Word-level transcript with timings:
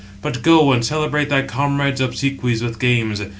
But 0.23 0.41
go, 0.41 0.71
and 0.71 0.83
celebrate 0.83 1.29
thy 1.29 1.43
comrade's 1.43 2.01
obsequies 2.01 2.63
with 2.63 2.79
games. 2.79 3.21